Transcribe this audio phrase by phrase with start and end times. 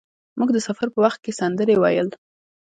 [0.37, 2.07] موږ د سفر په وخت کې سندرې ویل.